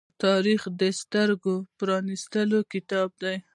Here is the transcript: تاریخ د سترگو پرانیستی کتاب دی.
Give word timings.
تاریخ 0.23 0.61
د 0.79 0.81
سترگو 0.99 1.55
پرانیستی 1.77 2.59
کتاب 2.73 3.09
دی. 3.21 3.35